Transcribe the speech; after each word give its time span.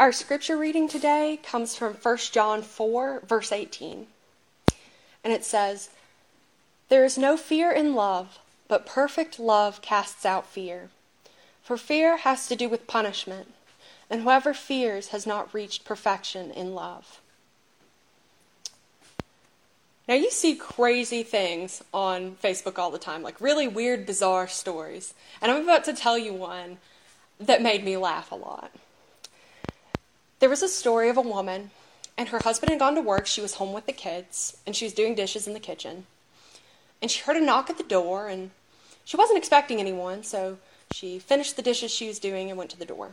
Our 0.00 0.12
scripture 0.12 0.56
reading 0.56 0.88
today 0.88 1.38
comes 1.42 1.76
from 1.76 1.92
1 1.92 2.16
John 2.32 2.62
4, 2.62 3.20
verse 3.28 3.52
18. 3.52 4.06
And 5.22 5.30
it 5.30 5.44
says, 5.44 5.90
There 6.88 7.04
is 7.04 7.18
no 7.18 7.36
fear 7.36 7.70
in 7.70 7.94
love, 7.94 8.38
but 8.66 8.86
perfect 8.86 9.38
love 9.38 9.82
casts 9.82 10.24
out 10.24 10.46
fear. 10.46 10.88
For 11.62 11.76
fear 11.76 12.16
has 12.16 12.48
to 12.48 12.56
do 12.56 12.66
with 12.66 12.86
punishment, 12.86 13.52
and 14.08 14.22
whoever 14.22 14.54
fears 14.54 15.08
has 15.08 15.26
not 15.26 15.52
reached 15.52 15.84
perfection 15.84 16.50
in 16.50 16.74
love. 16.74 17.20
Now, 20.08 20.14
you 20.14 20.30
see 20.30 20.54
crazy 20.54 21.22
things 21.22 21.84
on 21.92 22.38
Facebook 22.42 22.78
all 22.78 22.90
the 22.90 22.98
time, 22.98 23.22
like 23.22 23.38
really 23.38 23.68
weird, 23.68 24.06
bizarre 24.06 24.48
stories. 24.48 25.12
And 25.42 25.52
I'm 25.52 25.62
about 25.64 25.84
to 25.84 25.92
tell 25.92 26.16
you 26.16 26.32
one 26.32 26.78
that 27.38 27.60
made 27.60 27.84
me 27.84 27.98
laugh 27.98 28.32
a 28.32 28.36
lot. 28.36 28.72
There 30.40 30.48
was 30.48 30.62
a 30.62 30.68
story 30.68 31.10
of 31.10 31.18
a 31.18 31.22
woman, 31.22 31.70
and 32.16 32.30
her 32.30 32.40
husband 32.42 32.70
had 32.70 32.78
gone 32.78 32.94
to 32.94 33.02
work. 33.02 33.26
She 33.26 33.42
was 33.42 33.54
home 33.54 33.74
with 33.74 33.86
the 33.86 33.92
kids, 33.92 34.56
and 34.66 34.74
she 34.74 34.86
was 34.86 34.94
doing 34.94 35.14
dishes 35.14 35.46
in 35.46 35.52
the 35.52 35.60
kitchen. 35.60 36.06
And 37.02 37.10
she 37.10 37.22
heard 37.22 37.36
a 37.36 37.40
knock 37.40 37.68
at 37.68 37.76
the 37.76 37.84
door, 37.84 38.28
and 38.28 38.50
she 39.04 39.18
wasn't 39.18 39.38
expecting 39.38 39.80
anyone, 39.80 40.22
so 40.22 40.56
she 40.92 41.18
finished 41.18 41.56
the 41.56 41.62
dishes 41.62 41.90
she 41.90 42.08
was 42.08 42.18
doing 42.18 42.48
and 42.48 42.58
went 42.58 42.70
to 42.70 42.78
the 42.78 42.86
door. 42.86 43.12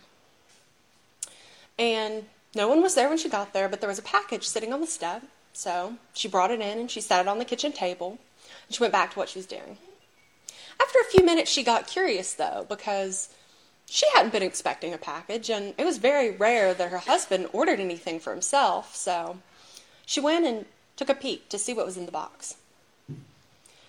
And 1.78 2.26
no 2.56 2.68
one 2.70 2.82
was 2.82 2.96
there 2.96 3.10
when 3.10 3.18
she 3.18 3.30
got 3.30 3.54
there, 3.54 3.68
but 3.68 3.82
there 3.82 3.90
was 3.90 4.00
a 4.00 4.04
package 4.04 4.48
sitting 4.48 4.72
on 4.72 4.82
the 4.82 4.88
step. 4.88 5.24
So 5.52 5.96
she 6.14 6.28
brought 6.28 6.52
it 6.52 6.62
in 6.62 6.80
and 6.80 6.90
she 6.90 7.02
set 7.02 7.22
it 7.22 7.28
on 7.28 7.40
the 7.40 7.46
kitchen 7.46 7.72
table. 7.72 8.20
And 8.68 8.76
she 8.76 8.82
went 8.82 8.94
back 8.94 9.12
to 9.12 9.20
what 9.20 9.30
she 9.30 9.40
was 9.40 9.46
doing. 9.46 9.78
After 10.80 11.00
a 11.00 11.12
few 11.12 11.26
minutes, 11.26 11.52
she 11.52 11.64
got 11.64 11.88
curious, 11.88 12.34
though, 12.34 12.66
because 12.70 13.30
she 13.90 14.06
hadn't 14.14 14.34
been 14.34 14.44
expecting 14.44 14.94
a 14.94 14.98
package, 14.98 15.50
and 15.50 15.74
it 15.78 15.86
was 15.86 15.98
very 15.98 16.32
rare 16.32 16.74
that 16.74 16.92
her 16.92 16.98
husband 17.00 17.48
ordered 17.54 17.80
anything 17.80 18.20
for 18.20 18.32
himself. 18.32 18.96
So 18.96 19.40
she 20.06 20.20
went 20.20 20.46
and 20.46 20.66
took 20.96 21.10
a 21.10 21.16
peek 21.16 21.50
to 21.50 21.58
see 21.58 21.74
what 21.74 21.86
was 21.86 21.98
in 21.98 22.06
the 22.06 22.12
box. 22.12 22.56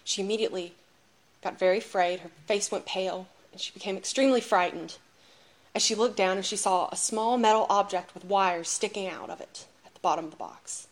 She 0.05 0.23
immediately 0.23 0.75
got 1.43 1.59
very 1.59 1.79
afraid. 1.79 2.21
Her 2.21 2.31
face 2.47 2.71
went 2.71 2.87
pale, 2.87 3.27
and 3.53 3.61
she 3.61 3.73
became 3.73 3.97
extremely 3.97 4.41
frightened 4.41 4.97
as 5.75 5.83
she 5.83 5.95
looked 5.95 6.17
down 6.17 6.37
and 6.37 6.47
she 6.47 6.57
saw 6.57 6.89
a 6.91 6.97
small 6.97 7.39
metal 7.39 7.67
object 7.69 8.15
with 8.15 8.25
wires 8.25 8.69
sticking 8.69 9.07
out 9.09 9.31
of 9.31 9.41
it 9.41 9.67
at 9.87 9.95
the 9.95 10.01
bottom 10.01 10.25
of 10.25 10.31
the 10.31 10.37
box. 10.37 10.89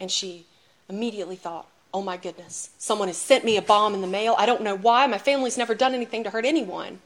And 0.00 0.10
she 0.10 0.46
immediately 0.88 1.36
thought, 1.36 1.68
oh 1.92 2.02
my 2.02 2.16
goodness, 2.16 2.70
someone 2.78 3.08
has 3.08 3.16
sent 3.16 3.44
me 3.44 3.56
a 3.56 3.62
bomb 3.62 3.94
in 3.94 4.00
the 4.00 4.06
mail. 4.06 4.34
I 4.36 4.46
don't 4.46 4.62
know 4.62 4.76
why. 4.76 5.06
My 5.06 5.18
family's 5.18 5.58
never 5.58 5.74
done 5.74 5.94
anything 5.94 6.24
to 6.24 6.30
hurt 6.30 6.44
anyone. 6.44 7.00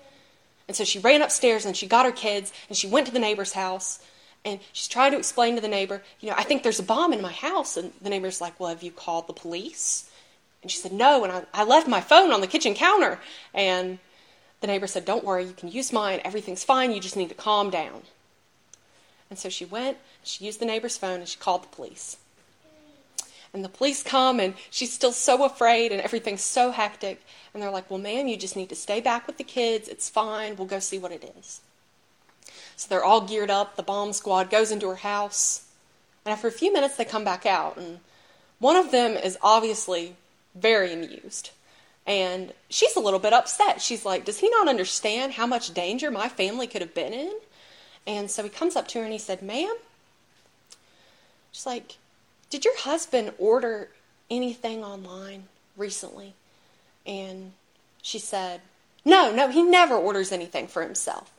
And 0.69 0.77
so 0.77 0.85
she 0.85 0.99
ran 0.99 1.23
upstairs 1.23 1.65
and 1.65 1.77
she 1.77 1.87
got 1.87 2.07
her 2.07 2.13
kids 2.13 2.53
and 2.69 2.77
she 2.77 2.87
went 2.87 3.07
to 3.07 3.13
the 3.13 3.19
neighbor's 3.19 3.55
house 3.55 4.01
and 4.45 4.61
she's 4.73 4.89
trying 4.89 5.13
to 5.13 5.19
explain 5.19 5.57
to 5.57 5.61
the 5.61 5.69
neighbor, 5.69 6.03
you 6.21 6.29
know, 6.29 6.37
I 6.37 6.45
think 6.45 6.63
there's 6.63 6.79
a 6.79 6.85
bomb 6.85 7.13
in 7.13 7.21
my 7.21 7.33
house. 7.33 7.77
And 7.77 7.93
the 8.01 8.11
neighbor's 8.11 8.41
like, 8.41 8.61
well, 8.61 8.69
have 8.69 8.83
you 8.83 8.93
called 8.93 9.27
the 9.27 9.33
police? 9.33 10.09
And 10.63 10.71
she 10.71 10.79
said, 10.79 10.93
no. 10.93 11.25
And 11.25 11.33
I, 11.33 11.43
I 11.53 11.65
left 11.65 11.89
my 11.89 12.01
phone 12.01 12.33
on 12.33 12.41
the 12.41 12.47
kitchen 12.47 12.75
counter. 12.75 13.19
And 13.53 13.99
the 14.61 14.67
neighbor 14.67 14.87
said, 14.87 15.05
don't 15.05 15.25
worry, 15.25 15.45
you 15.45 15.53
can 15.53 15.71
use 15.71 15.93
mine. 15.93 16.21
Everything's 16.25 16.65
fine. 16.65 16.93
You 16.93 17.01
just 17.01 17.17
need 17.17 17.31
to 17.31 17.35
calm 17.35 17.71
down. 17.71 18.03
And 19.31 19.39
so 19.39 19.49
she 19.49 19.65
went, 19.65 19.99
she 20.23 20.45
used 20.45 20.61
the 20.61 20.67
neighbor's 20.67 20.97
phone, 20.97 21.21
and 21.21 21.29
she 21.29 21.39
called 21.39 21.65
the 21.65 21.69
police 21.69 22.17
and 23.53 23.65
the 23.65 23.69
police 23.69 24.03
come 24.03 24.41
and 24.41 24.55
she's 24.71 24.93
still 24.93 25.13
so 25.13 25.45
afraid 25.45 25.93
and 25.93 26.01
everything's 26.01 26.45
so 26.45 26.71
hectic. 26.71 27.23
And 27.53 27.63
they're 27.63 27.71
like 27.71 27.91
well 27.91 27.99
ma'am 27.99 28.29
you 28.29 28.37
just 28.37 28.57
need 28.57 28.69
to 28.69 28.77
stay 28.77 29.01
back 29.01 29.27
with 29.27 29.39
the 29.39 29.45
kids. 29.45 29.89
It's 29.89 30.09
fine. 30.09 30.57
We'll 30.57 30.67
go 30.67 30.79
see 30.79 30.99
what 30.99 31.13
it 31.13 31.33
is. 31.39 31.61
So 32.77 32.87
they're 32.89 33.05
all 33.05 33.23
geared 33.23 33.51
up. 33.51 33.77
The 33.77 33.83
bomb 33.83 34.13
squad 34.13 34.51
goes 34.51 34.71
into 34.71 34.89
her 34.89 34.97
house. 34.97 35.67
And 36.25 36.33
after 36.33 36.49
a 36.49 36.53
few 36.53 36.73
minutes 36.73 36.97
they 36.97 37.05
come 37.05 37.25
back 37.25 37.47
out. 37.47 37.77
And 37.77 38.01
one 38.59 38.77
of 38.77 38.91
them 38.91 39.13
is 39.13 39.39
obviously 39.43 40.17
very 40.55 40.93
amused. 40.93 41.51
And 42.07 42.53
she's 42.71 42.97
a 42.97 43.01
little 43.01 43.19
bit 43.19 43.33
upset. 43.33 43.81
She's 43.81 44.05
like 44.05 44.25
does 44.25 44.39
he 44.39 44.49
not 44.51 44.69
understand 44.69 45.33
how 45.33 45.47
much 45.47 45.75
danger 45.75 46.11
my 46.11 46.29
family 46.29 46.67
could 46.67 46.83
have 46.83 46.95
been 46.95 47.13
in? 47.13 47.33
And 48.07 48.31
so 48.31 48.43
he 48.43 48.49
comes 48.49 48.77
up 48.77 48.89
to 48.89 48.99
her 48.99 49.05
and 49.05 49.13
he 49.13 49.19
said 49.19 49.43
ma'am? 49.43 49.77
She's 51.53 51.67
like 51.67 51.97
did 52.51 52.65
your 52.65 52.79
husband 52.79 53.33
order 53.39 53.89
anything 54.31 54.85
online 54.85 55.45
recently? 55.77 56.35
And 57.07 57.53
she 58.03 58.19
said, 58.19 58.61
No, 59.05 59.35
no, 59.35 59.49
he 59.49 59.63
never 59.63 59.95
orders 59.95 60.33
anything 60.33 60.67
for 60.67 60.83
himself. 60.83 61.31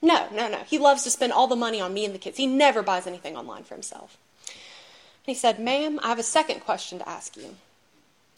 No, 0.00 0.28
no, 0.32 0.48
no. 0.48 0.58
He 0.66 0.78
loves 0.78 1.02
to 1.04 1.10
spend 1.10 1.32
all 1.32 1.46
the 1.46 1.56
money 1.56 1.80
on 1.80 1.94
me 1.94 2.04
and 2.04 2.14
the 2.14 2.18
kids. 2.18 2.36
He 2.36 2.46
never 2.46 2.82
buys 2.82 3.06
anything 3.06 3.36
online 3.36 3.64
for 3.64 3.74
himself. 3.74 4.18
And 4.46 5.34
he 5.34 5.34
said, 5.34 5.58
Ma'am, 5.58 5.98
I 6.02 6.08
have 6.08 6.18
a 6.18 6.22
second 6.22 6.60
question 6.60 6.98
to 6.98 7.08
ask 7.08 7.36
you. 7.36 7.56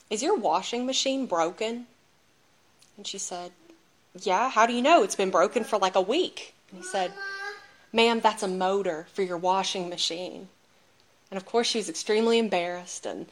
Is 0.09 0.23
your 0.23 0.37
washing 0.37 0.87
machine 0.87 1.27
broken? 1.27 1.87
And 2.97 3.07
she 3.07 3.19
said, 3.19 3.51
Yeah, 4.21 4.51
how 4.51 4.67
do 4.67 4.73
you 4.73 4.83
know? 4.83 5.03
It's 5.03 5.17
been 5.17 5.31
broken 5.31 5.65
for 5.65 5.79
like 5.79 5.97
a 5.97 6.01
week. 6.01 6.55
And 6.71 6.81
he 6.81 6.87
said, 6.87 7.13
Ma'am, 7.93 8.21
that's 8.21 8.43
a 8.43 8.49
motor 8.49 9.07
for 9.13 9.23
your 9.23 9.39
washing 9.39 9.89
machine. 9.89 10.49
And 11.31 11.37
of 11.37 11.47
course, 11.47 11.67
she 11.67 11.79
was 11.79 11.89
extremely 11.89 12.39
embarrassed 12.39 13.07
and 13.07 13.27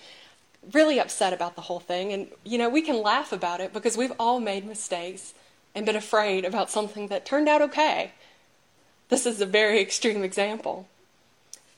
really 0.72 0.98
upset 0.98 1.32
about 1.32 1.54
the 1.54 1.62
whole 1.62 1.80
thing. 1.80 2.12
And, 2.12 2.28
you 2.44 2.58
know, 2.58 2.68
we 2.68 2.82
can 2.82 3.02
laugh 3.02 3.32
about 3.32 3.60
it 3.60 3.72
because 3.72 3.96
we've 3.96 4.12
all 4.18 4.40
made 4.40 4.64
mistakes 4.64 5.34
and 5.74 5.86
been 5.86 5.96
afraid 5.96 6.44
about 6.44 6.70
something 6.70 7.08
that 7.08 7.26
turned 7.26 7.48
out 7.48 7.62
okay. 7.62 8.12
This 9.08 9.26
is 9.26 9.40
a 9.40 9.46
very 9.46 9.80
extreme 9.80 10.24
example. 10.24 10.88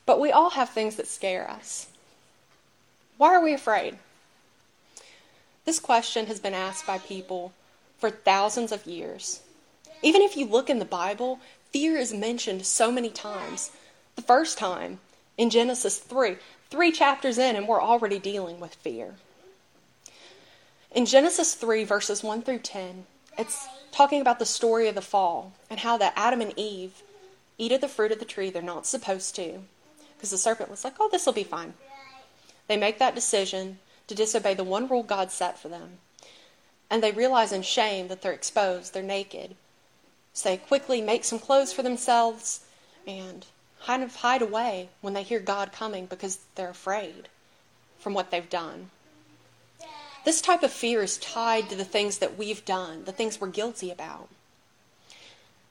But 0.05 0.19
we 0.19 0.31
all 0.31 0.51
have 0.51 0.69
things 0.69 0.95
that 0.95 1.07
scare 1.07 1.49
us. 1.49 1.87
Why 3.17 3.35
are 3.35 3.43
we 3.43 3.53
afraid? 3.53 3.97
This 5.65 5.79
question 5.79 6.27
has 6.27 6.39
been 6.39 6.53
asked 6.53 6.87
by 6.87 6.97
people 6.99 7.51
for 7.97 8.09
thousands 8.09 8.71
of 8.71 8.85
years. 8.85 9.41
Even 10.01 10.21
if 10.21 10.37
you 10.37 10.45
look 10.45 10.69
in 10.69 10.79
the 10.79 10.85
Bible, 10.85 11.39
fear 11.71 11.97
is 11.97 12.13
mentioned 12.13 12.65
so 12.65 12.91
many 12.91 13.09
times. 13.09 13.71
The 14.15 14.21
first 14.21 14.57
time 14.57 14.99
in 15.37 15.49
Genesis 15.49 15.99
3. 15.99 16.37
Three 16.69 16.91
chapters 16.91 17.37
in, 17.37 17.55
and 17.55 17.67
we're 17.67 17.81
already 17.81 18.19
dealing 18.19 18.59
with 18.59 18.75
fear. 18.75 19.15
In 20.91 21.05
Genesis 21.05 21.53
3, 21.53 21.83
verses 21.83 22.23
1 22.23 22.41
through 22.41 22.59
10, 22.59 23.05
it's 23.37 23.67
talking 23.91 24.19
about 24.19 24.39
the 24.39 24.45
story 24.45 24.87
of 24.87 24.95
the 24.95 25.01
fall 25.01 25.53
and 25.69 25.79
how 25.79 25.97
that 25.97 26.13
Adam 26.15 26.41
and 26.41 26.53
Eve 26.57 27.03
eat 27.57 27.71
of 27.71 27.81
the 27.81 27.87
fruit 27.87 28.11
of 28.11 28.19
the 28.19 28.25
tree 28.25 28.49
they're 28.49 28.61
not 28.61 28.85
supposed 28.85 29.35
to. 29.35 29.59
Because 30.15 30.31
the 30.31 30.37
serpent 30.37 30.71
was 30.71 30.83
like, 30.83 30.95
oh, 30.99 31.09
this 31.11 31.25
will 31.25 31.33
be 31.33 31.43
fine. 31.43 31.73
They 32.67 32.77
make 32.77 32.99
that 32.99 33.15
decision 33.15 33.79
to 34.07 34.15
disobey 34.15 34.55
the 34.55 34.63
one 34.63 34.87
rule 34.87 35.03
God 35.03 35.31
set 35.31 35.59
for 35.59 35.69
them. 35.69 35.99
And 36.89 37.03
they 37.03 37.11
realize 37.11 37.51
in 37.51 37.61
shame 37.61 38.07
that 38.07 38.21
they're 38.21 38.31
exposed, 38.31 38.93
they're 38.93 39.03
naked. 39.03 39.55
So 40.33 40.49
they 40.49 40.57
quickly 40.57 41.01
make 41.01 41.23
some 41.23 41.39
clothes 41.39 41.73
for 41.73 41.83
themselves 41.83 42.61
and 43.05 43.45
kind 43.85 44.03
of 44.03 44.15
hide 44.15 44.41
away 44.41 44.89
when 45.01 45.13
they 45.13 45.23
hear 45.23 45.39
God 45.39 45.71
coming 45.71 46.05
because 46.05 46.39
they're 46.55 46.69
afraid 46.69 47.29
from 47.99 48.13
what 48.13 48.31
they've 48.31 48.49
done. 48.49 48.89
This 50.25 50.41
type 50.41 50.63
of 50.63 50.71
fear 50.71 51.01
is 51.01 51.17
tied 51.17 51.69
to 51.69 51.75
the 51.75 51.85
things 51.85 52.17
that 52.17 52.37
we've 52.37 52.65
done, 52.65 53.05
the 53.05 53.11
things 53.11 53.39
we're 53.39 53.47
guilty 53.47 53.91
about. 53.91 54.29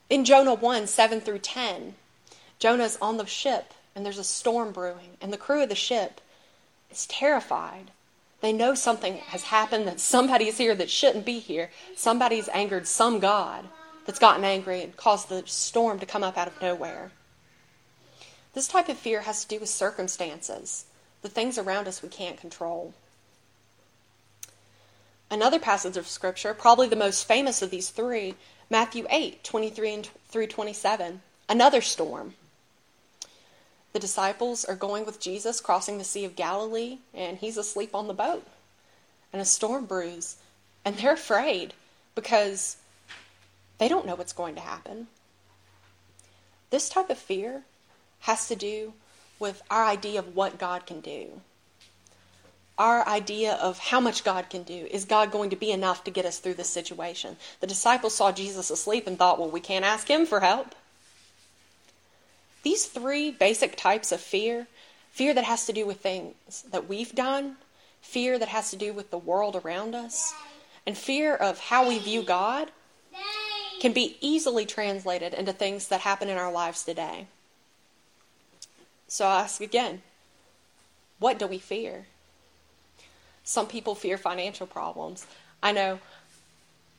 In 0.09 0.25
Jonah 0.25 0.55
1 0.55 0.87
7 0.87 1.21
through 1.21 1.41
10, 1.41 1.95
Jonah's 2.59 2.97
on 3.03 3.17
the 3.17 3.27
ship 3.27 3.75
and 3.97 4.05
there's 4.05 4.19
a 4.19 4.25
storm 4.25 4.73
brewing, 4.73 5.17
and 5.23 5.33
the 5.33 5.39
crew 5.39 5.63
of 5.63 5.71
the 5.71 5.75
ship 5.75 6.21
is 6.91 7.07
terrified. 7.07 7.91
They 8.43 8.53
know 8.53 8.75
something 8.75 9.17
has 9.17 9.45
happened, 9.45 9.89
that 9.89 10.01
somebody's 10.01 10.59
here 10.59 10.75
that 10.75 10.91
shouldn't 10.91 11.25
be 11.25 11.39
here. 11.39 11.71
Somebody's 11.97 12.51
angered 12.51 12.87
some 12.87 13.19
God 13.21 13.65
that's 14.05 14.19
gotten 14.19 14.45
angry 14.45 14.83
and 14.83 14.95
caused 14.97 15.31
the 15.31 15.43
storm 15.47 15.99
to 15.99 16.07
come 16.07 16.23
up 16.23 16.37
out 16.37 16.47
of 16.47 16.61
nowhere. 16.61 17.11
This 18.57 18.69
type 18.69 18.89
of 18.89 18.97
fear 18.97 19.21
has 19.21 19.43
to 19.43 19.49
do 19.49 19.61
with 19.61 19.69
circumstances, 19.69 20.87
the 21.21 21.29
things 21.29 21.59
around 21.59 21.87
us 21.87 22.03
we 22.03 22.09
can't 22.09 22.41
control. 22.41 22.95
Another 25.31 25.59
passage 25.59 25.99
of 25.99 26.09
Scripture, 26.09 26.55
probably 26.55 26.89
the 26.89 26.97
most 26.97 27.29
famous 27.29 27.61
of 27.61 27.71
these 27.71 27.91
three, 27.91 28.35
Matthew 28.71 29.07
8 29.11 29.45
23 29.45 30.05
through 30.29 30.47
27, 30.47 31.21
another 31.51 31.83
storm. 31.83 32.33
The 33.93 33.99
disciples 33.99 34.65
are 34.65 34.75
going 34.75 35.05
with 35.05 35.21
Jesus 35.21 35.61
crossing 35.61 35.99
the 35.99 36.03
Sea 36.05 36.25
of 36.25 36.35
Galilee, 36.35 37.01
and 37.13 37.37
he's 37.37 37.59
asleep 37.59 37.95
on 37.95 38.07
the 38.07 38.15
boat. 38.15 38.47
And 39.35 39.43
a 39.43 39.45
storm 39.45 39.85
brews, 39.85 40.37
and 40.83 40.97
they're 40.97 41.13
afraid 41.13 41.75
because 42.15 42.79
they 43.77 43.87
don't 43.87 44.07
know 44.07 44.15
what's 44.15 44.33
going 44.33 44.55
to 44.55 44.63
happen. 44.63 45.09
This 46.71 46.89
type 46.89 47.11
of 47.11 47.19
fear 47.19 47.65
has 48.21 48.49
to 48.49 48.57
do 48.57 48.95
with 49.39 49.63
our 49.71 49.85
idea 49.85 50.19
of 50.19 50.35
what 50.35 50.59
God 50.59 50.87
can 50.87 51.01
do. 51.01 51.41
Our 52.79 53.07
idea 53.09 53.55
of 53.55 53.79
how 53.79 54.01
much 54.01 54.25
God 54.25 54.51
can 54.51 54.63
do. 54.63 54.87
Is 54.91 55.05
God 55.05 55.31
going 55.31 55.51
to 55.51 55.57
be 55.57 55.71
enough 55.71 56.05
to 56.05 56.11
get 56.11 56.27
us 56.27 56.39
through 56.39 56.55
this 56.55 56.69
situation? 56.69 57.37
The 57.61 57.67
disciples 57.67 58.15
saw 58.15 58.33
Jesus 58.33 58.71
asleep 58.71 59.07
and 59.07 59.19
thought, 59.19 59.39
well, 59.39 59.51
we 59.51 59.61
can't 59.61 59.85
ask 59.85 60.09
him 60.09 60.27
for 60.27 60.41
help. 60.41 60.75
these 62.63 62.87
three 62.87 63.31
basic 63.31 63.77
types 63.77 64.11
of 64.11 64.21
fear 64.21 64.67
fear 65.13 65.33
that 65.33 65.45
has 65.45 65.65
to 65.65 65.73
do 65.73 65.87
with 65.87 66.01
things 66.01 66.63
that 66.71 66.89
we've 66.89 67.15
done, 67.15 67.57
fear 68.03 68.39
that 68.39 68.49
has 68.49 68.71
to 68.71 68.77
do 68.77 68.93
with 68.93 69.11
the 69.11 69.17
world 69.17 69.57
around 69.57 69.95
us, 69.95 70.35
and 70.87 70.99
fear 70.99 71.35
of 71.35 71.59
how 71.59 71.89
we 71.89 71.99
view 71.99 72.23
God 72.23 72.71
can 73.81 73.93
be 73.93 74.19
easily 74.21 74.67
translated 74.67 75.33
into 75.33 75.53
things 75.55 75.89
that 75.89 76.01
happen 76.03 76.29
in 76.29 76.37
our 76.37 76.53
lives 76.53 76.85
today. 76.85 77.27
So 79.09 79.27
I 79.27 79.43
ask 79.43 79.61
again 79.61 80.03
what 81.19 81.39
do 81.39 81.47
we 81.47 81.59
fear? 81.59 82.07
Some 83.43 83.67
people 83.67 83.95
fear 83.95 84.19
financial 84.19 84.67
problems. 84.67 85.27
I 85.63 85.73
know 85.73 85.99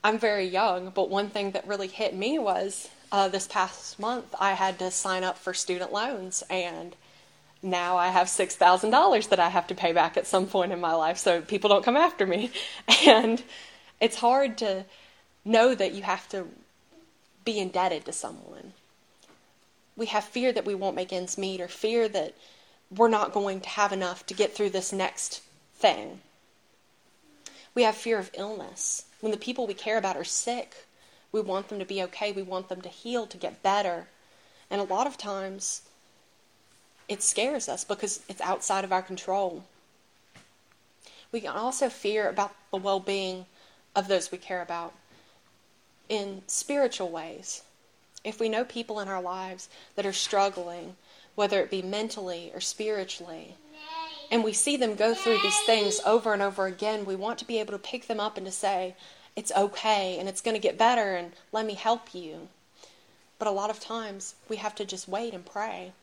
I'm 0.03 0.17
very 0.17 0.45
young, 0.45 0.89
but 0.89 1.09
one 1.09 1.29
thing 1.29 1.51
that 1.51 1.67
really 1.67 1.87
hit 1.87 2.15
me 2.15 2.39
was 2.39 2.89
uh, 3.11 3.27
this 3.27 3.47
past 3.47 3.99
month 3.99 4.33
I 4.39 4.53
had 4.53 4.79
to 4.79 4.91
sign 4.91 5.23
up 5.23 5.37
for 5.37 5.53
student 5.53 5.91
loans, 5.91 6.43
and 6.49 6.95
now 7.61 7.97
I 7.97 8.09
have 8.09 8.27
$6,000 8.27 9.29
that 9.29 9.39
I 9.39 9.49
have 9.49 9.67
to 9.67 9.75
pay 9.75 9.91
back 9.91 10.17
at 10.17 10.27
some 10.27 10.47
point 10.47 10.71
in 10.71 10.79
my 10.79 10.93
life 10.93 11.17
so 11.17 11.41
people 11.41 11.69
don't 11.69 11.85
come 11.85 11.97
after 11.97 12.25
me. 12.25 12.51
And 13.05 13.41
it's 13.99 14.17
hard 14.17 14.57
to 14.59 14.85
know 15.43 15.73
that 15.73 15.93
you 15.93 16.03
have 16.03 16.27
to 16.29 16.47
be 17.45 17.59
indebted 17.59 18.05
to 18.05 18.13
someone. 18.13 18.73
We 19.97 20.05
have 20.05 20.23
fear 20.23 20.53
that 20.53 20.65
we 20.65 20.75
won't 20.75 20.95
make 20.95 21.11
ends 21.11 21.37
meet 21.37 21.59
or 21.59 21.67
fear 21.67 22.07
that 22.07 22.35
we're 22.89 23.09
not 23.09 23.33
going 23.33 23.59
to 23.61 23.69
have 23.69 23.91
enough 23.91 24.25
to 24.27 24.33
get 24.33 24.53
through 24.53 24.69
this 24.69 24.93
next 24.93 25.41
thing. 25.75 26.21
We 27.75 27.83
have 27.83 27.95
fear 27.95 28.17
of 28.17 28.31
illness. 28.33 29.05
When 29.19 29.31
the 29.31 29.37
people 29.37 29.67
we 29.67 29.73
care 29.73 29.97
about 29.97 30.15
are 30.15 30.23
sick, 30.23 30.85
we 31.31 31.41
want 31.41 31.69
them 31.69 31.79
to 31.79 31.85
be 31.85 32.01
okay. 32.03 32.31
We 32.31 32.43
want 32.43 32.69
them 32.69 32.81
to 32.81 32.89
heal, 32.89 33.27
to 33.27 33.37
get 33.37 33.63
better. 33.63 34.07
And 34.69 34.79
a 34.79 34.85
lot 34.85 35.07
of 35.07 35.17
times, 35.17 35.81
it 37.09 37.23
scares 37.23 37.67
us 37.67 37.83
because 37.83 38.21
it's 38.29 38.41
outside 38.41 38.83
of 38.83 38.93
our 38.93 39.01
control. 39.01 39.63
We 41.31 41.41
can 41.41 41.49
also 41.49 41.89
fear 41.89 42.29
about 42.29 42.55
the 42.71 42.77
well 42.77 42.99
being 42.99 43.45
of 43.95 44.07
those 44.07 44.31
we 44.31 44.37
care 44.37 44.61
about 44.61 44.93
in 46.07 46.43
spiritual 46.47 47.09
ways. 47.09 47.63
If 48.27 48.41
we 48.41 48.49
know 48.49 48.65
people 48.65 48.99
in 48.99 49.07
our 49.07 49.21
lives 49.21 49.69
that 49.95 50.05
are 50.05 50.11
struggling, 50.11 50.97
whether 51.35 51.61
it 51.61 51.71
be 51.71 51.81
mentally 51.81 52.51
or 52.53 52.59
spiritually, 52.59 53.55
and 54.29 54.43
we 54.43 54.51
see 54.51 54.75
them 54.75 54.95
go 54.95 55.13
through 55.13 55.37
these 55.37 55.59
things 55.61 56.01
over 56.05 56.33
and 56.33 56.41
over 56.41 56.65
again, 56.65 57.05
we 57.05 57.15
want 57.15 57.39
to 57.39 57.47
be 57.47 57.57
able 57.57 57.71
to 57.71 57.79
pick 57.79 58.07
them 58.07 58.19
up 58.19 58.35
and 58.35 58.45
to 58.45 58.51
say, 58.51 58.97
it's 59.37 59.53
okay 59.55 60.17
and 60.19 60.27
it's 60.27 60.41
going 60.41 60.55
to 60.55 60.61
get 60.61 60.77
better 60.77 61.15
and 61.15 61.31
let 61.53 61.65
me 61.65 61.75
help 61.75 62.13
you. 62.13 62.49
But 63.39 63.47
a 63.47 63.51
lot 63.51 63.69
of 63.69 63.79
times 63.79 64.35
we 64.49 64.57
have 64.57 64.75
to 64.75 64.83
just 64.83 65.07
wait 65.07 65.33
and 65.33 65.45
pray. 65.45 65.93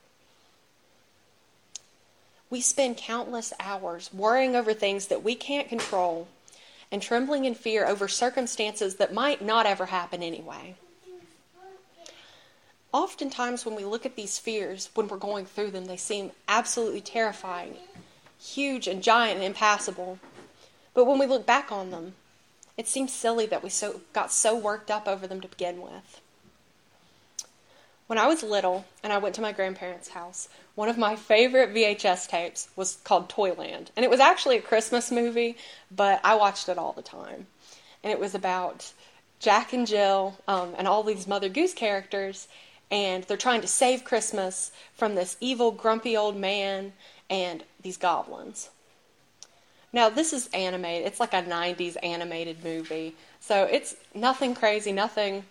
We 2.49 2.63
spend 2.63 2.97
countless 2.97 3.53
hours 3.61 4.09
worrying 4.15 4.57
over 4.57 4.73
things 4.73 5.09
that 5.09 5.23
we 5.23 5.35
can't 5.35 5.69
control 5.69 6.29
and 6.91 7.03
trembling 7.03 7.45
in 7.45 7.55
fear 7.55 7.85
over 7.85 8.09
circumstances 8.09 8.95
that 8.95 9.13
might 9.13 9.43
not 9.43 9.67
ever 9.67 9.87
happen 9.87 10.23
anyway. 10.23 10.77
Oftentimes, 12.95 13.67
when 13.67 13.75
we 13.75 13.85
look 13.85 14.07
at 14.07 14.15
these 14.15 14.39
fears, 14.39 14.89
when 14.95 15.09
we're 15.09 15.17
going 15.17 15.47
through 15.47 15.73
them, 15.73 15.87
they 15.87 15.97
seem 15.97 16.31
absolutely 16.47 17.01
terrifying, 17.01 17.75
huge 18.41 18.87
and 18.87 19.03
giant 19.03 19.39
and 19.39 19.45
impassable. 19.45 20.21
But 20.95 21.07
when 21.07 21.19
we 21.19 21.27
look 21.27 21.45
back 21.45 21.73
on 21.73 21.91
them, 21.91 22.15
it 22.77 22.87
seems 22.87 23.13
silly 23.13 23.47
that 23.47 23.65
we 23.65 23.69
so, 23.69 24.01
got 24.13 24.31
so 24.31 24.57
worked 24.57 24.93
up 24.93 25.09
over 25.09 25.27
them 25.27 25.41
to 25.41 25.49
begin 25.49 25.83
with. 25.83 26.21
When 28.07 28.17
I 28.17 28.29
was 28.29 28.45
little 28.45 28.85
and 29.03 29.13
I 29.13 29.19
went 29.19 29.35
to 29.35 29.43
my 29.43 29.51
grandparents' 29.51 30.11
house, 30.11 30.49
one 30.77 30.89
of 30.89 30.97
my 30.97 31.17
favorite 31.17 31.75
VHS 31.75 32.29
tapes 32.29 32.69
was 32.77 32.99
called 33.03 33.29
Toyland. 33.29 33.91
And 33.97 34.05
it 34.05 34.11
was 34.11 34.21
actually 34.21 34.59
a 34.59 34.63
Christmas 34.63 35.11
movie, 35.11 35.57
but 35.91 36.21
I 36.23 36.37
watched 36.37 36.69
it 36.69 36.79
all 36.79 36.93
the 36.93 37.03
time. 37.03 37.49
And 38.05 38.13
it 38.13 38.21
was 38.21 38.37
about 38.37 38.93
Jack 39.41 39.73
and 39.73 39.85
Jill 39.85 40.37
um, 40.47 40.75
and 40.79 40.87
all 40.87 41.03
these 41.03 41.27
Mother 41.27 41.49
Goose 41.49 41.75
characters, 41.75 42.47
and 42.95 43.25
they're 43.25 43.37
trying 43.37 43.61
to 43.61 43.67
save 43.67 44.05
Christmas 44.05 44.71
from 44.95 45.17
this 45.17 45.37
evil, 45.41 45.73
grumpy 45.73 46.17
old 46.17 46.37
man 46.37 46.93
and 47.29 47.65
these 47.83 47.97
goblins. 47.97 48.71
Now, 49.93 50.09
this 50.09 50.33
is 50.33 50.49
animated. 50.55 51.09
It's 51.09 51.19
like 51.19 51.35
a 51.35 51.43
90s 51.43 51.97
animated 52.05 52.63
movie. 52.63 53.17
So 53.41 53.65
it's 53.65 53.97
nothing 54.15 54.55
crazy, 54.55 54.93
nothing 54.93 55.43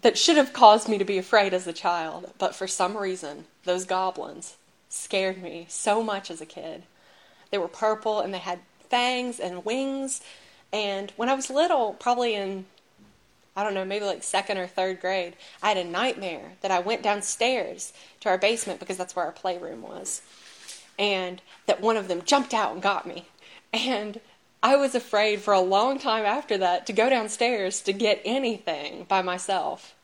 that 0.00 0.16
should 0.16 0.38
have 0.38 0.54
caused 0.54 0.88
me 0.88 0.96
to 0.96 1.04
be 1.04 1.18
afraid 1.18 1.52
as 1.52 1.66
a 1.66 1.74
child, 1.74 2.32
but 2.38 2.54
for 2.54 2.66
some 2.66 2.96
reason, 2.96 3.44
those 3.64 3.84
goblins 3.84 4.56
scared 4.88 5.42
me 5.42 5.66
so 5.68 6.02
much 6.02 6.30
as 6.30 6.40
a 6.40 6.46
kid. 6.46 6.84
They 7.50 7.58
were 7.58 7.68
purple 7.68 8.20
and 8.20 8.32
they 8.32 8.38
had 8.38 8.60
fangs 8.88 9.38
and 9.38 9.62
wings. 9.62 10.22
And 10.72 11.12
when 11.16 11.28
I 11.28 11.34
was 11.34 11.50
little, 11.50 11.92
probably 11.92 12.34
in, 12.34 12.64
I 13.56 13.64
don't 13.64 13.74
know, 13.74 13.84
maybe 13.86 14.04
like 14.04 14.22
second 14.22 14.58
or 14.58 14.66
third 14.66 15.00
grade, 15.00 15.34
I 15.62 15.68
had 15.68 15.78
a 15.78 15.84
nightmare 15.84 16.52
that 16.60 16.70
I 16.70 16.78
went 16.78 17.02
downstairs 17.02 17.94
to 18.20 18.28
our 18.28 18.36
basement 18.36 18.80
because 18.80 18.98
that's 18.98 19.16
where 19.16 19.24
our 19.24 19.32
playroom 19.32 19.80
was. 19.80 20.20
And 20.98 21.40
that 21.66 21.80
one 21.80 21.96
of 21.96 22.06
them 22.06 22.22
jumped 22.22 22.52
out 22.52 22.72
and 22.72 22.82
got 22.82 23.06
me. 23.06 23.24
And 23.72 24.20
I 24.62 24.76
was 24.76 24.94
afraid 24.94 25.40
for 25.40 25.54
a 25.54 25.60
long 25.60 25.98
time 25.98 26.26
after 26.26 26.58
that 26.58 26.86
to 26.86 26.92
go 26.92 27.08
downstairs 27.08 27.80
to 27.82 27.92
get 27.92 28.20
anything 28.24 29.04
by 29.08 29.22
myself. 29.22 29.94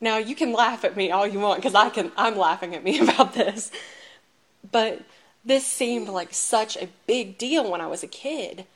Now 0.00 0.18
you 0.18 0.34
can 0.34 0.52
laugh 0.52 0.84
at 0.84 0.96
me 0.96 1.10
all 1.10 1.26
you 1.26 1.40
want 1.40 1.60
because 1.60 1.74
I 1.74 1.90
can 1.90 2.12
I'm 2.16 2.36
laughing 2.36 2.74
at 2.74 2.84
me 2.84 2.98
about 3.00 3.34
this. 3.34 3.70
But 4.70 5.02
this 5.44 5.66
seemed 5.66 6.08
like 6.08 6.32
such 6.32 6.76
a 6.76 6.88
big 7.06 7.36
deal 7.36 7.70
when 7.70 7.80
I 7.80 7.86
was 7.86 8.02
a 8.02 8.08
kid. 8.08 8.66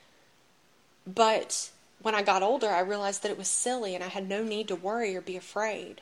But 1.07 1.69
when 2.01 2.15
I 2.15 2.21
got 2.21 2.43
older, 2.43 2.69
I 2.69 2.79
realized 2.79 3.23
that 3.23 3.31
it 3.31 3.37
was 3.37 3.47
silly 3.47 3.95
and 3.95 4.03
I 4.03 4.07
had 4.07 4.27
no 4.27 4.43
need 4.43 4.67
to 4.69 4.75
worry 4.75 5.15
or 5.15 5.21
be 5.21 5.35
afraid. 5.35 6.01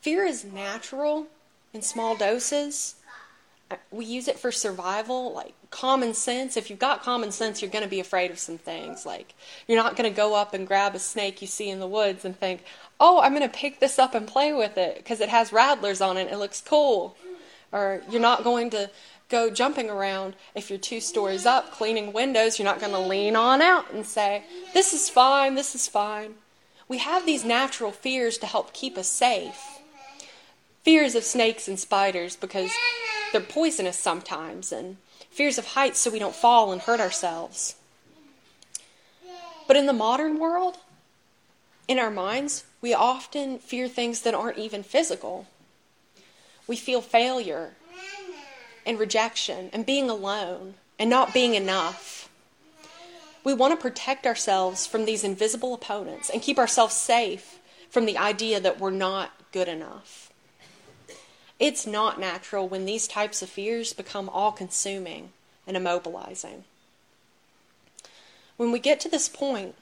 Fear 0.00 0.24
is 0.24 0.44
natural 0.44 1.26
in 1.72 1.82
small 1.82 2.16
doses, 2.16 2.94
we 3.90 4.04
use 4.04 4.28
it 4.28 4.38
for 4.38 4.50
survival, 4.50 5.32
like 5.32 5.52
common 5.70 6.14
sense. 6.14 6.56
If 6.56 6.70
you've 6.70 6.78
got 6.78 7.02
common 7.02 7.30
sense, 7.30 7.60
you're 7.60 7.70
going 7.70 7.84
to 7.84 7.90
be 7.90 8.00
afraid 8.00 8.30
of 8.30 8.38
some 8.38 8.58
things. 8.58 9.04
Like, 9.04 9.34
you're 9.66 9.82
not 9.82 9.96
going 9.96 10.10
to 10.10 10.16
go 10.16 10.34
up 10.34 10.54
and 10.54 10.66
grab 10.66 10.94
a 10.94 10.98
snake 10.98 11.40
you 11.40 11.46
see 11.46 11.68
in 11.68 11.80
the 11.80 11.86
woods 11.86 12.24
and 12.24 12.38
think, 12.38 12.62
oh, 12.98 13.20
I'm 13.20 13.34
going 13.34 13.48
to 13.48 13.54
pick 13.54 13.80
this 13.80 13.98
up 13.98 14.14
and 14.14 14.26
play 14.26 14.52
with 14.52 14.78
it 14.78 14.96
because 14.96 15.20
it 15.20 15.28
has 15.28 15.52
rattlers 15.52 16.00
on 16.00 16.16
it. 16.16 16.32
It 16.32 16.38
looks 16.38 16.60
cool. 16.60 17.16
Or 17.70 18.02
you're 18.10 18.20
not 18.20 18.44
going 18.44 18.70
to 18.70 18.90
go 19.28 19.50
jumping 19.50 19.90
around 19.90 20.34
if 20.54 20.70
you're 20.70 20.78
two 20.78 21.00
stories 21.00 21.46
up 21.46 21.72
cleaning 21.72 22.12
windows. 22.12 22.58
You're 22.58 22.66
not 22.66 22.80
going 22.80 22.92
to 22.92 22.98
lean 22.98 23.36
on 23.36 23.60
out 23.60 23.92
and 23.92 24.06
say, 24.06 24.44
this 24.74 24.92
is 24.92 25.10
fine, 25.10 25.54
this 25.54 25.74
is 25.74 25.86
fine. 25.86 26.34
We 26.88 26.98
have 26.98 27.26
these 27.26 27.44
natural 27.44 27.92
fears 27.92 28.38
to 28.38 28.46
help 28.46 28.72
keep 28.72 28.96
us 28.96 29.08
safe. 29.08 29.80
Fears 30.82 31.14
of 31.14 31.24
snakes 31.24 31.68
and 31.68 31.78
spiders 31.78 32.34
because 32.34 32.70
they're 33.30 33.42
poisonous 33.42 33.98
sometimes, 33.98 34.72
and 34.72 34.96
fears 35.30 35.58
of 35.58 35.66
heights 35.66 35.98
so 35.98 36.10
we 36.10 36.18
don't 36.18 36.34
fall 36.34 36.72
and 36.72 36.80
hurt 36.80 37.00
ourselves. 37.00 37.74
But 39.66 39.76
in 39.76 39.84
the 39.84 39.92
modern 39.92 40.38
world, 40.38 40.78
in 41.86 41.98
our 41.98 42.10
minds, 42.10 42.64
we 42.80 42.94
often 42.94 43.58
fear 43.58 43.86
things 43.86 44.22
that 44.22 44.32
aren't 44.32 44.56
even 44.56 44.82
physical. 44.82 45.46
We 46.66 46.76
feel 46.76 47.02
failure 47.02 47.72
and 48.88 48.98
rejection 48.98 49.70
and 49.72 49.86
being 49.86 50.10
alone 50.10 50.74
and 50.98 51.08
not 51.08 51.34
being 51.34 51.54
enough. 51.54 52.28
We 53.44 53.54
want 53.54 53.72
to 53.72 53.80
protect 53.80 54.26
ourselves 54.26 54.86
from 54.86 55.04
these 55.04 55.22
invisible 55.22 55.74
opponents 55.74 56.28
and 56.28 56.42
keep 56.42 56.58
ourselves 56.58 56.94
safe 56.94 57.58
from 57.88 58.06
the 58.06 58.18
idea 58.18 58.58
that 58.60 58.80
we're 58.80 58.90
not 58.90 59.30
good 59.52 59.68
enough. 59.68 60.32
It's 61.58 61.86
not 61.86 62.20
natural 62.20 62.68
when 62.68 62.84
these 62.84 63.06
types 63.06 63.42
of 63.42 63.48
fears 63.48 63.92
become 63.92 64.28
all 64.28 64.52
consuming 64.52 65.30
and 65.66 65.76
immobilizing. 65.76 66.62
When 68.56 68.72
we 68.72 68.78
get 68.78 69.00
to 69.00 69.08
this 69.08 69.28
point, 69.28 69.74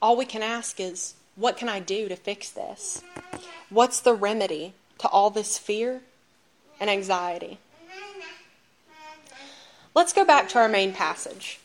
all 0.00 0.16
we 0.16 0.24
can 0.24 0.42
ask 0.42 0.80
is, 0.80 1.14
what 1.36 1.56
can 1.56 1.68
I 1.68 1.80
do 1.80 2.08
to 2.08 2.16
fix 2.16 2.50
this? 2.50 3.02
What's 3.70 4.00
the 4.00 4.14
remedy 4.14 4.74
to 4.98 5.08
all 5.08 5.30
this 5.30 5.58
fear 5.58 6.00
and 6.80 6.88
anxiety? 6.90 7.58
Let's 9.96 10.12
go 10.12 10.26
back 10.26 10.50
to 10.50 10.58
our 10.58 10.68
main 10.68 10.92
passage. 10.92 11.58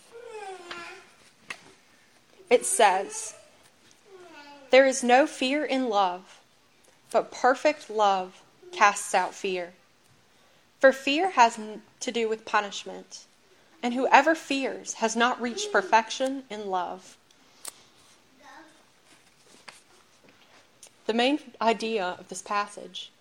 It 2.49 2.65
says, 2.65 3.35
There 4.69 4.87
is 4.87 5.03
no 5.03 5.27
fear 5.27 5.65
in 5.65 5.89
love, 5.89 6.39
but 7.11 7.29
perfect 7.29 7.89
love 7.89 8.41
casts 8.71 9.13
out 9.13 9.33
fear. 9.33 9.73
For 10.79 10.93
fear 10.93 11.31
has 11.31 11.59
to 11.99 12.11
do 12.11 12.29
with 12.29 12.45
punishment, 12.45 13.25
and 13.83 13.93
whoever 13.93 14.33
fears 14.33 14.93
has 14.93 15.13
not 15.13 15.41
reached 15.41 15.73
perfection 15.73 16.43
in 16.49 16.67
love. 16.67 17.17
the 21.05 21.13
main 21.13 21.37
idea 21.59 22.15
of 22.17 22.29
this 22.29 22.41
passage 22.41 23.11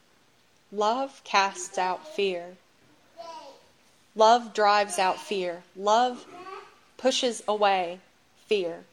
love 0.71 1.21
casts 1.25 1.77
out 1.79 2.07
fear. 2.07 2.57
Love 4.15 4.53
drives 4.53 4.99
out 4.99 5.19
fear. 5.19 5.63
Love 5.77 6.27
pushes 6.97 7.43
away 7.47 8.01
fear. 8.47 8.85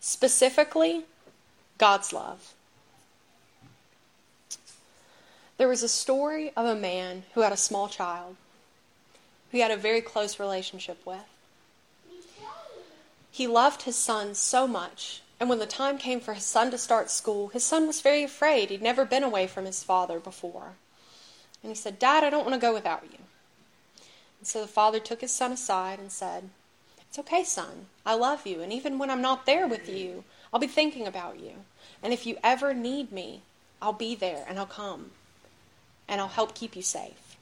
Specifically, 0.00 1.04
God's 1.76 2.12
love. 2.12 2.54
There 5.56 5.68
was 5.68 5.82
a 5.82 5.88
story 5.88 6.52
of 6.56 6.66
a 6.66 6.74
man 6.74 7.24
who 7.34 7.40
had 7.40 7.52
a 7.52 7.56
small 7.56 7.88
child 7.88 8.36
who 9.50 9.56
he 9.56 9.62
had 9.62 9.70
a 9.70 9.76
very 9.76 10.00
close 10.00 10.38
relationship 10.38 11.04
with. 11.06 11.24
He 13.30 13.46
loved 13.46 13.82
his 13.82 13.96
son 13.96 14.34
so 14.34 14.66
much, 14.66 15.22
and 15.38 15.48
when 15.48 15.58
the 15.58 15.66
time 15.66 15.96
came 15.96 16.20
for 16.20 16.34
his 16.34 16.44
son 16.44 16.70
to 16.70 16.78
start 16.78 17.10
school, 17.10 17.48
his 17.48 17.64
son 17.64 17.86
was 17.86 18.00
very 18.00 18.24
afraid. 18.24 18.70
He'd 18.70 18.82
never 18.82 19.04
been 19.04 19.22
away 19.22 19.46
from 19.46 19.64
his 19.64 19.82
father 19.82 20.18
before. 20.18 20.72
And 21.62 21.70
he 21.70 21.76
said, 21.76 21.98
Dad, 21.98 22.24
I 22.24 22.30
don't 22.30 22.44
want 22.44 22.54
to 22.54 22.60
go 22.60 22.74
without 22.74 23.04
you. 23.10 23.18
So 24.48 24.62
the 24.62 24.66
father 24.66 24.98
took 24.98 25.20
his 25.20 25.30
son 25.30 25.52
aside 25.52 25.98
and 25.98 26.10
said, 26.10 26.48
It's 27.06 27.18
okay, 27.18 27.44
son. 27.44 27.88
I 28.06 28.14
love 28.14 28.46
you, 28.46 28.62
and 28.62 28.72
even 28.72 28.98
when 28.98 29.10
I'm 29.10 29.20
not 29.20 29.44
there 29.44 29.68
with 29.68 29.90
you, 29.90 30.24
I'll 30.50 30.58
be 30.58 30.66
thinking 30.66 31.06
about 31.06 31.38
you. 31.38 31.52
And 32.02 32.14
if 32.14 32.24
you 32.24 32.38
ever 32.42 32.72
need 32.72 33.12
me, 33.12 33.42
I'll 33.82 33.92
be 33.92 34.14
there 34.14 34.46
and 34.48 34.58
I'll 34.58 34.64
come. 34.64 35.10
And 36.08 36.18
I'll 36.18 36.28
help 36.28 36.54
keep 36.54 36.74
you 36.74 36.80
safe. 36.80 37.36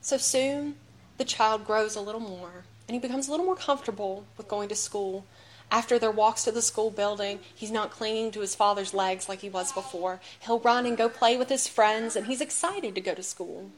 So 0.00 0.18
soon, 0.18 0.76
the 1.18 1.24
child 1.24 1.66
grows 1.66 1.96
a 1.96 2.00
little 2.00 2.20
more, 2.20 2.62
and 2.86 2.94
he 2.94 3.00
becomes 3.00 3.26
a 3.26 3.32
little 3.32 3.46
more 3.46 3.56
comfortable 3.56 4.26
with 4.36 4.46
going 4.46 4.68
to 4.68 4.76
school. 4.76 5.24
After 5.68 5.98
their 5.98 6.12
walks 6.12 6.44
to 6.44 6.52
the 6.52 6.62
school 6.62 6.92
building, 6.92 7.40
he's 7.52 7.72
not 7.72 7.90
clinging 7.90 8.30
to 8.32 8.40
his 8.40 8.54
father's 8.54 8.94
legs 8.94 9.28
like 9.28 9.40
he 9.40 9.50
was 9.50 9.72
before. 9.72 10.20
He'll 10.46 10.60
run 10.60 10.86
and 10.86 10.96
go 10.96 11.08
play 11.08 11.36
with 11.36 11.48
his 11.48 11.66
friends, 11.66 12.14
and 12.14 12.28
he's 12.28 12.40
excited 12.40 12.94
to 12.94 13.00
go 13.00 13.16
to 13.16 13.22
school. 13.24 13.72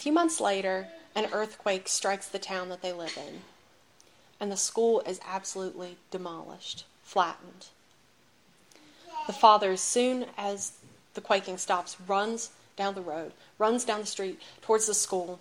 A 0.00 0.02
few 0.02 0.12
months 0.12 0.40
later, 0.40 0.88
an 1.14 1.28
earthquake 1.30 1.86
strikes 1.86 2.26
the 2.26 2.38
town 2.38 2.70
that 2.70 2.80
they 2.80 2.90
live 2.90 3.18
in, 3.18 3.42
and 4.40 4.50
the 4.50 4.56
school 4.56 5.02
is 5.02 5.20
absolutely 5.28 5.98
demolished, 6.10 6.86
flattened. 7.02 7.66
The 9.26 9.34
father, 9.34 9.72
as 9.72 9.82
soon 9.82 10.24
as 10.38 10.72
the 11.12 11.20
quaking 11.20 11.58
stops, 11.58 11.98
runs 12.00 12.48
down 12.76 12.94
the 12.94 13.02
road, 13.02 13.32
runs 13.58 13.84
down 13.84 14.00
the 14.00 14.06
street 14.06 14.40
towards 14.62 14.86
the 14.86 14.94
school. 14.94 15.38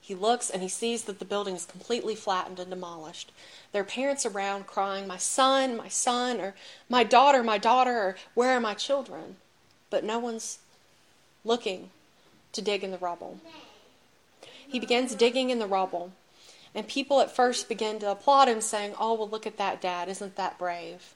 He 0.00 0.16
looks 0.16 0.50
and 0.50 0.60
he 0.60 0.68
sees 0.68 1.04
that 1.04 1.20
the 1.20 1.24
building 1.24 1.54
is 1.54 1.64
completely 1.64 2.16
flattened 2.16 2.58
and 2.58 2.68
demolished. 2.68 3.30
There 3.70 3.82
are 3.82 3.84
parents 3.84 4.26
around 4.26 4.66
crying, 4.66 5.06
My 5.06 5.18
son, 5.18 5.76
my 5.76 5.86
son, 5.86 6.40
or 6.40 6.56
my 6.88 7.04
daughter, 7.04 7.44
my 7.44 7.58
daughter, 7.58 7.96
or 7.96 8.16
where 8.34 8.56
are 8.56 8.60
my 8.60 8.74
children? 8.74 9.36
But 9.88 10.02
no 10.02 10.18
one's 10.18 10.58
looking 11.44 11.90
to 12.52 12.62
dig 12.62 12.84
in 12.84 12.90
the 12.90 12.98
rubble. 12.98 13.40
He 14.66 14.80
begins 14.80 15.14
digging 15.14 15.50
in 15.50 15.58
the 15.58 15.66
rubble, 15.66 16.12
and 16.74 16.88
people 16.88 17.20
at 17.20 17.34
first 17.34 17.68
begin 17.68 17.98
to 17.98 18.10
applaud 18.10 18.48
him, 18.48 18.60
saying, 18.60 18.94
Oh, 18.98 19.14
well, 19.14 19.28
look 19.28 19.46
at 19.46 19.58
that, 19.58 19.80
Dad. 19.80 20.08
Isn't 20.08 20.36
that 20.36 20.58
brave? 20.58 21.14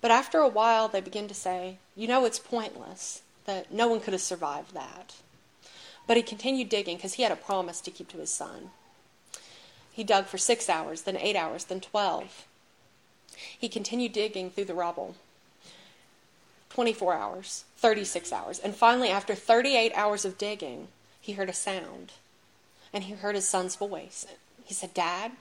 But 0.00 0.10
after 0.10 0.38
a 0.38 0.48
while, 0.48 0.88
they 0.88 1.00
begin 1.00 1.28
to 1.28 1.34
say, 1.34 1.78
You 1.94 2.08
know, 2.08 2.24
it's 2.24 2.38
pointless 2.38 3.22
that 3.44 3.72
no 3.72 3.88
one 3.88 4.00
could 4.00 4.14
have 4.14 4.22
survived 4.22 4.72
that. 4.74 5.16
But 6.06 6.16
he 6.16 6.22
continued 6.22 6.68
digging 6.68 6.96
because 6.96 7.14
he 7.14 7.22
had 7.22 7.32
a 7.32 7.36
promise 7.36 7.80
to 7.82 7.90
keep 7.90 8.08
to 8.08 8.18
his 8.18 8.32
son. 8.32 8.70
He 9.92 10.04
dug 10.04 10.26
for 10.26 10.38
six 10.38 10.68
hours, 10.68 11.02
then 11.02 11.16
eight 11.16 11.36
hours, 11.36 11.64
then 11.64 11.80
12. 11.80 12.46
He 13.58 13.68
continued 13.68 14.12
digging 14.12 14.50
through 14.50 14.64
the 14.64 14.74
rubble. 14.74 15.16
24 16.80 17.12
hours, 17.12 17.64
36 17.76 18.32
hours. 18.32 18.58
And 18.58 18.74
finally, 18.74 19.10
after 19.10 19.34
38 19.34 19.92
hours 19.94 20.24
of 20.24 20.38
digging, 20.38 20.88
he 21.20 21.34
heard 21.34 21.50
a 21.50 21.52
sound. 21.52 22.12
And 22.90 23.04
he 23.04 23.12
heard 23.12 23.34
his 23.34 23.46
son's 23.46 23.76
voice. 23.76 24.24
He 24.64 24.72
said, 24.72 24.94
Dad. 24.94 25.32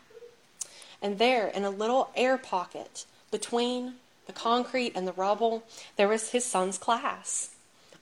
And 1.01 1.17
there, 1.17 1.47
in 1.47 1.63
a 1.63 1.69
little 1.69 2.09
air 2.13 2.37
pocket 2.37 3.05
between 3.31 3.93
the 4.27 4.33
concrete 4.33 4.91
and 4.95 5.07
the 5.07 5.13
rubble, 5.13 5.63
there 5.95 6.09
was 6.09 6.31
his 6.31 6.43
son's 6.43 6.77
class 6.77 7.51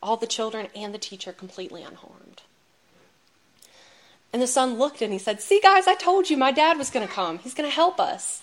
all 0.01 0.17
the 0.17 0.25
children 0.25 0.67
and 0.75 0.91
the 0.91 0.97
teacher 0.97 1.31
completely 1.31 1.83
unharmed. 1.83 2.41
And 4.33 4.41
the 4.41 4.47
son 4.47 4.79
looked 4.79 5.03
and 5.03 5.13
he 5.13 5.19
said, 5.19 5.41
See, 5.41 5.59
guys, 5.61 5.85
I 5.85 5.93
told 5.93 6.31
you 6.31 6.37
my 6.37 6.51
dad 6.51 6.79
was 6.79 6.89
going 6.89 7.07
to 7.07 7.13
come. 7.13 7.37
He's 7.37 7.53
going 7.53 7.69
to 7.69 7.75
help 7.75 7.99
us. 7.99 8.41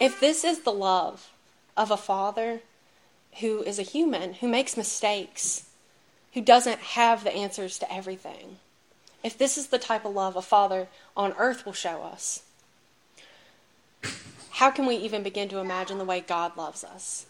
If 0.00 0.18
this 0.18 0.42
is 0.42 0.62
the 0.62 0.72
love 0.72 1.30
of 1.76 1.92
a 1.92 1.96
father 1.96 2.62
who 3.40 3.62
is 3.62 3.78
a 3.78 3.82
human, 3.82 4.34
who 4.34 4.48
makes 4.48 4.76
mistakes, 4.76 5.66
who 6.34 6.40
doesn't 6.40 6.80
have 6.80 7.24
the 7.24 7.34
answers 7.34 7.78
to 7.78 7.92
everything, 7.92 8.58
if 9.22 9.36
this 9.36 9.58
is 9.58 9.68
the 9.68 9.78
type 9.78 10.04
of 10.04 10.14
love 10.14 10.36
a 10.36 10.42
father 10.42 10.88
on 11.16 11.34
earth 11.38 11.66
will 11.66 11.72
show 11.72 12.02
us, 12.02 12.42
how 14.50 14.70
can 14.70 14.86
we 14.86 14.96
even 14.96 15.22
begin 15.22 15.48
to 15.48 15.58
imagine 15.58 15.98
the 15.98 16.04
way 16.04 16.20
God 16.20 16.56
loves 16.56 16.82
us? 16.82 17.26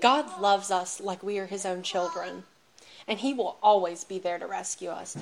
God 0.00 0.40
loves 0.40 0.70
us 0.70 1.00
like 1.00 1.22
we 1.22 1.38
are 1.38 1.46
his 1.46 1.66
own 1.66 1.82
children, 1.82 2.44
and 3.06 3.18
he 3.18 3.34
will 3.34 3.58
always 3.62 4.04
be 4.04 4.18
there 4.18 4.38
to 4.38 4.46
rescue 4.46 4.88
us 4.88 5.16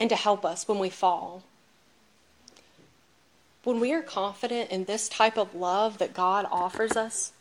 and 0.00 0.10
to 0.10 0.16
help 0.16 0.44
us 0.44 0.66
when 0.66 0.80
we 0.80 0.90
fall. 0.90 1.44
When 3.62 3.78
we 3.78 3.92
are 3.92 4.02
confident 4.02 4.70
in 4.70 4.84
this 4.84 5.08
type 5.08 5.36
of 5.36 5.54
love 5.54 5.98
that 5.98 6.14
God 6.14 6.46
offers 6.50 6.96
us, 6.96 7.32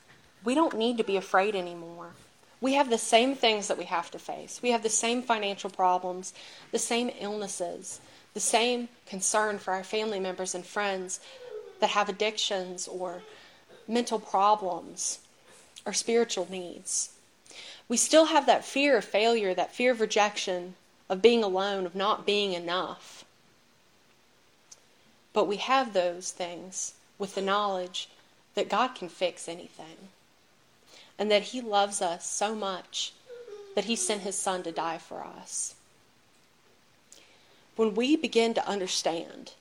we 0.43 0.55
don't 0.55 0.77
need 0.77 0.97
to 0.97 1.03
be 1.03 1.17
afraid 1.17 1.55
anymore. 1.55 2.11
We 2.59 2.73
have 2.73 2.89
the 2.89 2.97
same 2.97 3.35
things 3.35 3.67
that 3.67 3.77
we 3.77 3.85
have 3.85 4.11
to 4.11 4.19
face. 4.19 4.59
We 4.61 4.71
have 4.71 4.83
the 4.83 4.89
same 4.89 5.23
financial 5.23 5.69
problems, 5.69 6.33
the 6.71 6.79
same 6.79 7.11
illnesses, 7.19 7.99
the 8.33 8.39
same 8.39 8.87
concern 9.07 9.59
for 9.59 9.73
our 9.73 9.83
family 9.83 10.19
members 10.19 10.53
and 10.53 10.65
friends 10.65 11.19
that 11.79 11.91
have 11.91 12.07
addictions 12.07 12.87
or 12.87 13.23
mental 13.87 14.19
problems 14.19 15.19
or 15.85 15.93
spiritual 15.93 16.47
needs. 16.49 17.11
We 17.89 17.97
still 17.97 18.25
have 18.25 18.45
that 18.45 18.63
fear 18.63 18.97
of 18.97 19.05
failure, 19.05 19.53
that 19.53 19.75
fear 19.75 19.91
of 19.91 19.99
rejection, 19.99 20.75
of 21.09 21.21
being 21.21 21.43
alone, 21.43 21.85
of 21.85 21.95
not 21.95 22.25
being 22.25 22.53
enough. 22.53 23.25
But 25.33 25.47
we 25.47 25.57
have 25.57 25.93
those 25.93 26.31
things 26.31 26.93
with 27.17 27.35
the 27.35 27.41
knowledge 27.41 28.07
that 28.53 28.69
God 28.69 28.95
can 28.95 29.09
fix 29.09 29.49
anything 29.49 30.09
and 31.21 31.29
that 31.29 31.43
He 31.43 31.61
loves 31.61 32.01
us 32.01 32.27
so 32.27 32.55
much 32.55 33.13
that 33.75 33.85
He 33.85 33.95
sent 33.95 34.23
His 34.23 34.35
Son 34.35 34.63
to 34.63 34.71
die 34.71 34.97
for 34.97 35.23
us. 35.23 35.75
When 37.75 37.93
we 37.93 38.15
begin 38.15 38.55
to 38.55 38.67
understand 38.67 39.51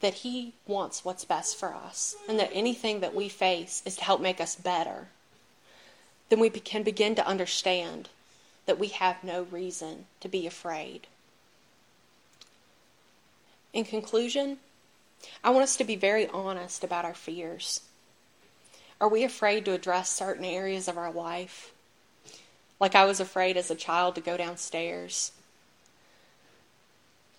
that 0.00 0.12
He 0.12 0.52
wants 0.66 1.02
what's 1.02 1.24
best 1.24 1.56
for 1.56 1.74
us 1.74 2.14
and 2.28 2.38
that 2.38 2.50
anything 2.52 3.00
that 3.00 3.14
we 3.14 3.30
face 3.30 3.82
is 3.86 3.96
to 3.96 4.04
help 4.04 4.20
make 4.20 4.38
us 4.38 4.54
better, 4.54 5.08
then 6.28 6.40
we 6.40 6.50
can 6.50 6.82
begin 6.82 7.14
to 7.14 7.26
understand 7.26 8.10
that 8.66 8.78
we 8.78 8.88
have 8.88 9.24
no 9.24 9.44
reason 9.44 10.04
to 10.20 10.28
be 10.28 10.46
afraid. 10.46 11.06
In 13.72 13.86
conclusion, 13.86 14.58
I 15.42 15.48
want 15.48 15.62
us 15.62 15.76
to 15.78 15.84
be 15.84 15.96
very 15.96 16.26
honest 16.26 16.84
about 16.84 17.06
our 17.06 17.14
fears. 17.14 17.80
Are 19.00 19.08
we 19.08 19.24
afraid 19.24 19.64
to 19.64 19.72
address 19.72 20.10
certain 20.10 20.44
areas 20.44 20.88
of 20.88 20.98
our 20.98 21.12
life? 21.12 21.72
Like 22.80 22.94
I 22.94 23.04
was 23.04 23.20
afraid 23.20 23.56
as 23.56 23.70
a 23.70 23.74
child 23.74 24.14
to 24.14 24.20
go 24.20 24.36
downstairs 24.36 25.32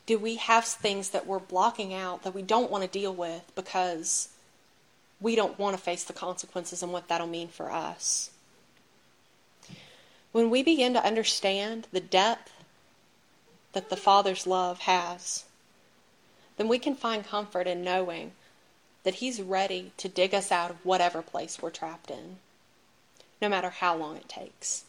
do 0.10 0.18
we 0.18 0.38
have 0.38 0.66
things 0.66 1.12
that 1.12 1.28
we're 1.28 1.38
blocking 1.38 1.94
out 1.94 2.24
that 2.24 2.34
we 2.34 2.42
don't 2.42 2.72
want 2.72 2.84
to 2.84 2.90
deal 2.90 3.14
with 3.14 3.44
because 3.54 4.30
we 5.22 5.36
don't 5.36 5.60
want 5.60 5.78
to 5.78 5.84
face 5.84 6.04
the 6.04 6.14
consequences 6.14 6.82
and 6.82 6.92
what 6.92 7.08
that'll 7.08 7.28
mean 7.28 7.48
for 7.48 7.72
us? 7.72 8.32
When 10.32 10.50
we 10.50 10.64
begin 10.64 10.94
to 10.94 11.06
understand 11.06 11.86
the 11.92 12.00
depth 12.00 12.52
that 13.74 13.92
the 13.92 13.96
Father's 13.96 14.48
love 14.48 14.80
has, 14.80 15.46
then 16.58 16.68
we 16.68 16.80
can 16.80 16.96
find 16.96 17.24
comfort 17.24 17.68
in 17.68 17.84
knowing 17.84 18.32
that 19.04 19.16
He's 19.16 19.42
ready 19.42 19.92
to 19.98 20.10
dig 20.10 20.34
us 20.34 20.52
out 20.52 20.72
of 20.72 20.86
whatever 20.86 21.22
place 21.22 21.62
we're 21.62 21.70
trapped 21.70 22.12
in, 22.12 22.38
no 23.42 23.50
matter 23.50 23.70
how 23.70 23.96
long 23.96 24.18
it 24.18 24.30
takes. 24.30 24.84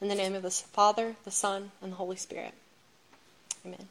In 0.00 0.08
the 0.08 0.14
name 0.14 0.34
of 0.34 0.42
the 0.42 0.50
Father, 0.50 1.16
the 1.24 1.30
Son, 1.30 1.70
and 1.80 1.92
the 1.92 1.96
Holy 1.96 2.16
Spirit. 2.16 2.54
Amen. 3.64 3.88